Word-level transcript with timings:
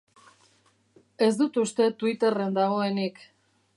Ez 1.25 1.29
dut 1.41 1.59
uste 1.65 1.91
Twitterren 1.99 2.57
dagoenik. 2.59 3.23